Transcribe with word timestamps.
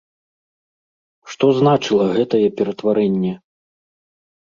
Што 1.35 1.45
значыла 1.59 2.05
гэтае 2.17 2.43
ператварэнне? 2.59 3.33